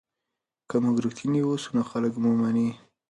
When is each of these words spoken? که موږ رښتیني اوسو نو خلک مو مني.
که 0.69 0.75
موږ 0.83 0.97
رښتیني 1.05 1.41
اوسو 1.43 1.69
نو 1.75 1.81
خلک 1.91 2.13
مو 2.21 2.31
مني. 2.39 2.69